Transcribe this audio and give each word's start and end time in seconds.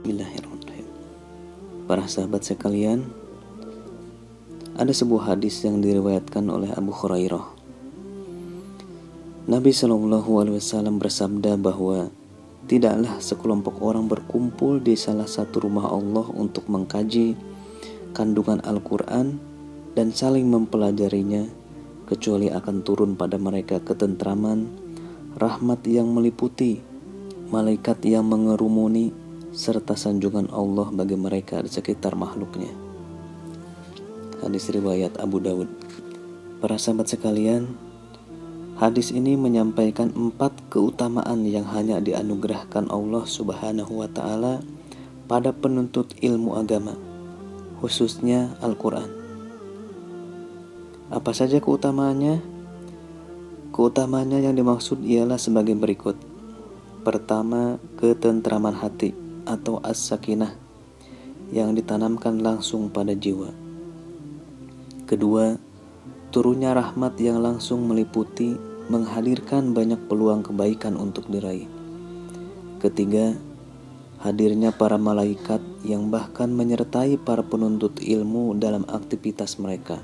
Bismillahirrahmanirrahim. 0.00 0.88
Para 1.84 2.08
sahabat 2.08 2.40
sekalian, 2.40 3.04
ada 4.72 4.96
sebuah 4.96 5.36
hadis 5.36 5.60
yang 5.60 5.84
diriwayatkan 5.84 6.40
oleh 6.48 6.72
Abu 6.72 6.88
Hurairah. 6.88 7.44
Nabi 9.44 9.76
Shallallahu 9.76 10.40
Alaihi 10.40 10.56
Wasallam 10.56 10.96
bersabda 11.04 11.60
bahwa 11.60 12.08
tidaklah 12.64 13.20
sekelompok 13.20 13.76
orang 13.84 14.08
berkumpul 14.08 14.80
di 14.80 14.96
salah 14.96 15.28
satu 15.28 15.68
rumah 15.68 15.92
Allah 15.92 16.32
untuk 16.32 16.64
mengkaji 16.72 17.36
kandungan 18.16 18.64
Al-Quran 18.64 19.36
dan 19.92 20.16
saling 20.16 20.48
mempelajarinya, 20.48 21.44
kecuali 22.08 22.48
akan 22.48 22.76
turun 22.88 23.20
pada 23.20 23.36
mereka 23.36 23.84
ketentraman, 23.84 24.64
rahmat 25.36 25.84
yang 25.84 26.08
meliputi, 26.08 26.80
malaikat 27.52 28.00
yang 28.08 28.24
mengerumuni, 28.24 29.28
serta 29.50 29.98
sanjungan 29.98 30.46
Allah 30.54 30.94
bagi 30.94 31.18
mereka 31.18 31.58
di 31.58 31.70
sekitar 31.70 32.14
makhluknya. 32.14 32.70
Hadis 34.38 34.70
riwayat 34.70 35.18
Abu 35.18 35.42
Dawud. 35.42 35.66
Para 36.62 36.78
sahabat 36.78 37.10
sekalian, 37.10 37.74
hadis 38.78 39.10
ini 39.10 39.34
menyampaikan 39.34 40.14
empat 40.14 40.54
keutamaan 40.70 41.42
yang 41.42 41.66
hanya 41.66 41.98
dianugerahkan 41.98 42.86
Allah 42.94 43.26
Subhanahu 43.26 44.00
wa 44.00 44.08
taala 44.08 44.62
pada 45.26 45.50
penuntut 45.50 46.14
ilmu 46.22 46.54
agama, 46.54 46.94
khususnya 47.82 48.54
Al-Qur'an. 48.62 49.10
Apa 51.10 51.34
saja 51.34 51.58
keutamaannya? 51.58 52.38
Keutamaannya 53.74 54.46
yang 54.46 54.54
dimaksud 54.54 55.02
ialah 55.02 55.42
sebagai 55.42 55.74
berikut. 55.74 56.14
Pertama, 57.02 57.82
ketentraman 57.98 58.78
hati 58.78 59.29
atau 59.50 59.82
as-sakinah 59.82 60.54
yang 61.50 61.74
ditanamkan 61.74 62.38
langsung 62.38 62.86
pada 62.86 63.10
jiwa. 63.10 63.50
Kedua, 65.10 65.58
turunnya 66.30 66.70
rahmat 66.70 67.18
yang 67.18 67.42
langsung 67.42 67.90
meliputi 67.90 68.54
menghadirkan 68.86 69.74
banyak 69.74 69.98
peluang 70.06 70.46
kebaikan 70.46 70.94
untuk 70.94 71.26
diraih. 71.26 71.66
Ketiga, 72.78 73.34
hadirnya 74.22 74.70
para 74.70 74.94
malaikat 74.94 75.58
yang 75.82 76.14
bahkan 76.14 76.54
menyertai 76.54 77.18
para 77.18 77.42
penuntut 77.42 77.98
ilmu 77.98 78.54
dalam 78.54 78.86
aktivitas 78.86 79.58
mereka. 79.58 79.98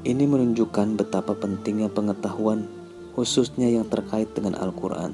Ini 0.00 0.24
menunjukkan 0.24 0.96
betapa 0.96 1.36
pentingnya 1.36 1.92
pengetahuan, 1.92 2.64
khususnya 3.12 3.68
yang 3.68 3.84
terkait 3.84 4.32
dengan 4.32 4.56
Al-Quran, 4.56 5.12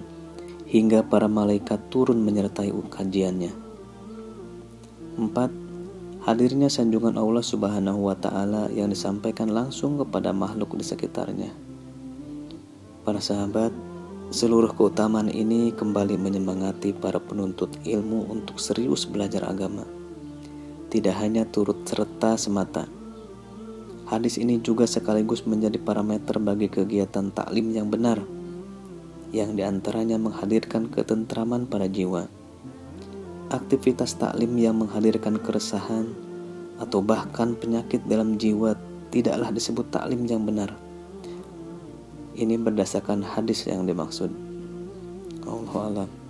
hingga 0.67 1.07
para 1.07 1.31
malaikat 1.31 1.79
turun 1.95 2.27
menyertai 2.27 2.75
kajiannya. 2.75 3.55
Empat, 5.17 5.49
hadirnya 6.27 6.67
sanjungan 6.67 7.15
Allah 7.15 7.41
Subhanahu 7.47 8.11
wa 8.11 8.19
taala 8.19 8.67
yang 8.75 8.91
disampaikan 8.91 9.55
langsung 9.55 9.95
kepada 10.03 10.35
makhluk 10.35 10.75
di 10.75 10.83
sekitarnya. 10.83 11.55
Para 13.07 13.23
sahabat, 13.23 13.71
seluruh 14.35 14.75
keutamaan 14.75 15.31
ini 15.31 15.71
kembali 15.71 16.19
menyemangati 16.19 16.91
para 16.99 17.23
penuntut 17.23 17.71
ilmu 17.87 18.27
untuk 18.27 18.59
serius 18.59 19.07
belajar 19.07 19.47
agama. 19.47 19.87
Tidak 20.91 21.15
hanya 21.15 21.47
turut 21.47 21.87
serta 21.87 22.35
semata. 22.35 22.91
Hadis 24.11 24.39
ini 24.39 24.59
juga 24.59 24.87
sekaligus 24.91 25.47
menjadi 25.47 25.79
parameter 25.79 26.43
bagi 26.43 26.67
kegiatan 26.67 27.31
taklim 27.31 27.71
yang 27.71 27.91
benar, 27.91 28.23
yang 29.35 29.59
di 29.59 29.63
antaranya 29.67 30.19
menghadirkan 30.19 30.91
ketentraman 30.91 31.67
pada 31.67 31.87
jiwa 31.91 32.27
aktivitas 33.51 34.19
taklim 34.19 34.59
yang 34.59 34.75
menghadirkan 34.75 35.39
keresahan 35.39 36.11
atau 36.83 36.99
bahkan 36.99 37.55
penyakit 37.55 38.03
dalam 38.11 38.35
jiwa 38.37 38.75
tidaklah 39.15 39.55
disebut 39.55 39.87
taklim 39.89 40.27
yang 40.27 40.43
benar. 40.43 40.75
Ini 42.37 42.61
berdasarkan 42.61 43.25
hadis 43.25 43.65
yang 43.65 43.89
dimaksud. 43.89 44.29
Allah 45.47 45.77
alam. 45.79 46.26